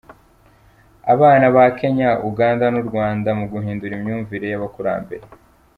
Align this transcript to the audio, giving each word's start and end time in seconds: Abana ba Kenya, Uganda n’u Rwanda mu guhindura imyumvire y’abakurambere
Abana 1.13 1.45
ba 1.55 1.65
Kenya, 1.77 2.11
Uganda 2.29 2.65
n’u 2.73 2.83
Rwanda 2.89 3.29
mu 3.39 3.45
guhindura 3.53 3.93
imyumvire 3.95 4.45
y’abakurambere 4.49 5.25